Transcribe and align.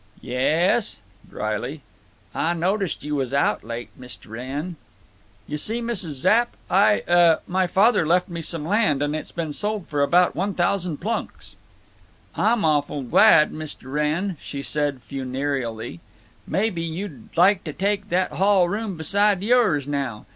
"Yes," 0.23 0.97
dryly, 1.29 1.81
"Ah 2.33 2.53
noticed 2.53 3.03
you 3.03 3.13
was 3.13 3.35
out 3.35 3.63
late, 3.63 3.91
Mist' 3.95 4.25
Wrenn." 4.25 4.75
"You 5.45 5.59
see, 5.59 5.79
Mrs. 5.79 6.13
Zapp, 6.13 6.57
I—uh—my 6.71 7.67
father 7.67 8.07
left 8.07 8.27
me 8.27 8.41
some 8.41 8.65
land, 8.65 9.03
and 9.03 9.15
it's 9.15 9.31
been 9.31 9.53
sold 9.53 9.87
for 9.87 10.01
about 10.01 10.35
one 10.35 10.55
thousand 10.55 10.97
plunks." 10.97 11.55
"Ah'm 12.35 12.65
awful' 12.65 13.03
glad, 13.03 13.51
Mist' 13.51 13.83
Wrenn," 13.83 14.37
she 14.41 14.63
said, 14.63 15.03
funereally. 15.03 15.99
"Maybe 16.47 16.81
you'd 16.81 17.29
like 17.37 17.63
to 17.65 17.71
take 17.71 18.09
that 18.09 18.31
hall 18.31 18.67
room 18.67 18.97
beside 18.97 19.43
yours 19.43 19.87
now. 19.87 20.25